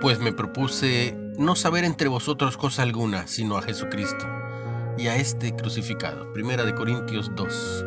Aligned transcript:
Pues 0.00 0.18
me 0.18 0.32
propuse 0.32 1.16
no 1.38 1.56
saber 1.56 1.84
entre 1.84 2.08
vosotros 2.08 2.56
cosa 2.56 2.82
alguna, 2.82 3.26
sino 3.26 3.56
a 3.56 3.62
Jesucristo 3.62 4.26
y 4.98 5.08
a 5.08 5.16
este 5.16 5.54
crucificado. 5.54 6.32
Primera 6.32 6.64
de 6.64 6.74
Corintios 6.74 7.34
2. 7.34 7.84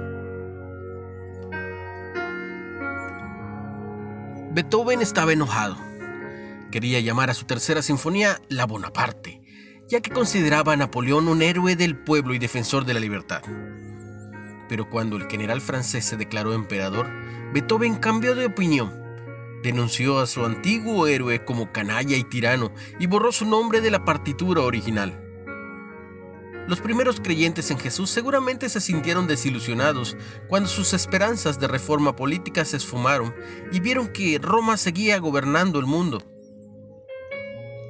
Beethoven 4.52 5.02
estaba 5.02 5.34
enojado. 5.34 5.78
Quería 6.72 7.00
llamar 7.00 7.30
a 7.30 7.36
su 7.36 7.46
tercera 7.46 7.84
sinfonía 7.84 8.42
La 8.50 8.66
Bonaparte, 8.66 9.42
ya 9.88 10.02
que 10.02 10.10
consideraba 10.10 10.74
a 10.74 10.78
Napoleón 10.78 11.28
un 11.28 11.44
héroe 11.44 11.76
del 11.76 11.96
pueblo 11.96 12.34
y 12.34 12.40
defensor 12.40 12.86
de 12.86 12.96
la 12.96 13.00
libertad. 13.00 13.44
Pero 14.68 14.90
cuando 14.90 15.16
el 15.18 15.28
general 15.28 15.62
francés 15.62 16.06
se 16.06 16.18
declaró 16.18 16.54
emperador, 16.54 17.08
Beethoven 17.54 17.96
cambió 17.96 18.36
de 18.36 18.48
opinión. 18.48 18.99
Denunció 19.64 20.20
a 20.20 20.28
su 20.28 20.46
antiguo 20.46 21.08
héroe 21.08 21.44
como 21.44 21.72
canalla 21.72 22.16
y 22.16 22.24
tirano 22.24 22.72
y 23.00 23.08
borró 23.08 23.32
su 23.32 23.46
nombre 23.46 23.82
de 23.82 23.92
la 23.92 24.06
partitura 24.06 24.62
original. 24.62 25.26
Los 26.70 26.80
primeros 26.82 27.20
creyentes 27.20 27.72
en 27.72 27.80
Jesús 27.80 28.12
seguramente 28.12 28.70
se 28.70 28.80
sintieron 28.80 29.28
desilusionados 29.28 30.16
cuando 30.48 30.70
sus 30.70 30.94
esperanzas 30.94 31.60
de 31.60 31.68
reforma 31.68 32.16
política 32.16 32.64
se 32.64 32.78
esfumaron 32.78 33.34
y 33.72 33.80
vieron 33.80 34.08
que 34.08 34.40
Roma 34.40 34.78
seguía 34.78 35.18
gobernando 35.18 35.80
el 35.80 35.88
mundo. 35.88 36.22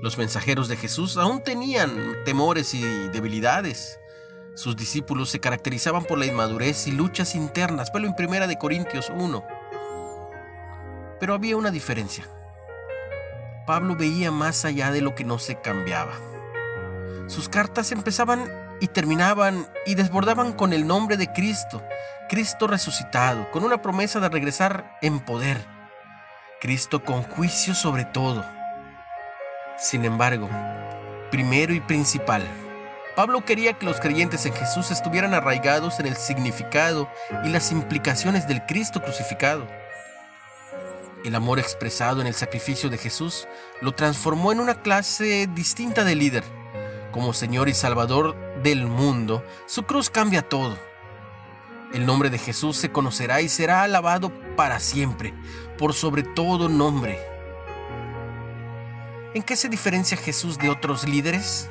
Los 0.02 0.18
mensajeros 0.18 0.70
de 0.70 0.78
Jesús 0.78 1.18
aún 1.18 1.44
tenían 1.44 1.92
temores 2.24 2.74
y 2.74 2.82
debilidades. 3.10 4.00
Sus 4.56 4.78
discípulos 4.78 5.30
se 5.30 5.42
caracterizaban 5.42 6.06
por 6.06 6.18
la 6.18 6.26
inmadurez 6.26 6.88
y 6.88 6.94
luchas 6.94 7.36
internas, 7.36 7.92
pero 7.92 8.08
en 8.08 8.16
Primera 8.16 8.48
de 8.48 8.58
Corintios 8.58 9.12
1. 9.14 9.59
Pero 11.20 11.34
había 11.34 11.58
una 11.58 11.72
diferencia. 11.72 12.26
Pablo 13.66 13.96
veía 13.96 14.32
más 14.32 14.66
allá 14.66 14.92
de 14.92 15.02
lo 15.02 15.16
que 15.16 15.24
no 15.24 15.38
se 15.38 15.60
cambiaba. 15.62 16.14
Sus 17.28 17.50
cartas 17.50 17.92
empezaban 17.92 18.52
y 18.80 18.88
terminaban 18.88 19.68
y 19.86 19.96
desbordaban 19.96 20.54
con 20.54 20.74
el 20.74 20.88
nombre 20.88 21.18
de 21.18 21.32
Cristo, 21.32 21.84
Cristo 22.30 22.68
resucitado, 22.68 23.52
con 23.52 23.64
una 23.64 23.82
promesa 23.82 24.20
de 24.20 24.30
regresar 24.30 24.98
en 25.02 25.20
poder, 25.20 25.58
Cristo 26.62 27.04
con 27.04 27.24
juicio 27.24 27.76
sobre 27.76 28.06
todo. 28.06 28.46
Sin 29.78 30.06
embargo, 30.06 30.50
primero 31.32 31.74
y 31.74 31.80
principal, 31.80 32.44
Pablo 33.16 33.44
quería 33.44 33.74
que 33.74 33.86
los 33.86 34.00
creyentes 34.00 34.46
en 34.46 34.54
Jesús 34.54 34.92
estuvieran 34.92 35.34
arraigados 35.34 36.00
en 36.00 36.06
el 36.06 36.16
significado 36.16 37.10
y 37.44 37.50
las 37.50 37.72
implicaciones 37.72 38.48
del 38.48 38.66
Cristo 38.66 39.02
crucificado. 39.02 39.68
El 41.24 41.36
amor 41.36 41.60
expresado 41.60 42.22
en 42.22 42.28
el 42.28 42.34
sacrificio 42.34 42.90
de 42.90 42.98
Jesús 42.98 43.48
lo 43.82 43.94
transformó 43.94 44.52
en 44.52 44.60
una 44.60 44.82
clase 44.82 45.48
distinta 45.54 46.04
de 46.04 46.16
líder 46.16 46.44
como 47.12 47.34
Señor 47.34 47.70
y 47.70 47.74
Salvador 47.74 48.36
del 48.62 48.86
mundo, 48.86 49.44
su 49.66 49.84
cruz 49.84 50.10
cambia 50.10 50.42
todo. 50.42 50.78
El 51.94 52.06
nombre 52.06 52.30
de 52.30 52.38
Jesús 52.38 52.78
se 52.78 52.92
conocerá 52.92 53.42
y 53.42 53.50
será 53.50 53.84
alabado 53.84 54.32
para 54.56 54.80
siempre, 54.80 55.34
por 55.78 55.94
sobre 55.94 56.24
todo 56.24 56.70
nombre. 56.70 57.20
¿En 59.34 59.44
qué 59.44 59.56
se 59.56 59.70
diferencia 59.70 60.18
Jesús 60.18 60.58
de 60.58 60.70
otros 60.70 61.08
líderes? 61.08 61.70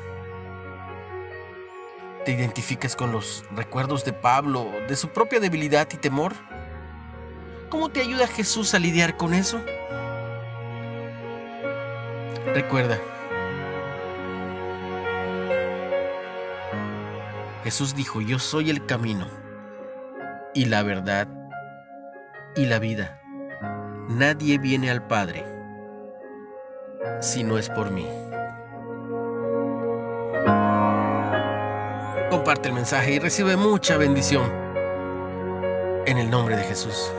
¿Te 2.25 2.33
identificas 2.33 2.97
con 2.97 3.13
los 3.13 3.45
recuerdos 3.53 4.05
de 4.05 4.13
Pablo, 4.13 4.71
de 4.89 4.97
su 4.97 5.09
propia 5.09 5.41
debilidad 5.41 5.89
y 5.93 5.97
temor? 5.97 6.35
¿Cómo 7.71 7.91
te 7.91 8.01
ayuda 8.01 8.27
Jesús 8.27 8.73
a 8.73 8.79
lidiar 8.79 9.17
con 9.19 9.35
eso? 9.35 9.61
Recuerda, 12.55 12.99
Jesús 17.65 17.95
dijo, 17.95 18.23
yo 18.23 18.39
soy 18.39 18.71
el 18.71 18.87
camino 18.87 19.29
y 20.55 20.65
la 20.65 20.83
verdad 20.83 21.29
y 22.57 22.65
la 22.65 22.79
vida. 22.79 23.21
Nadie 24.09 24.57
viene 24.57 24.91
al 24.91 25.07
Padre 25.07 25.45
si 27.21 27.45
no 27.45 27.59
es 27.59 27.69
por 27.69 27.91
mí. 27.91 28.09
Comparte 32.31 32.69
el 32.69 32.75
mensaje 32.75 33.13
y 33.13 33.19
recibe 33.19 33.57
mucha 33.57 33.99
bendición 33.99 34.51
en 36.07 36.17
el 36.17 36.31
nombre 36.31 36.57
de 36.57 36.65
Jesús. 36.65 37.13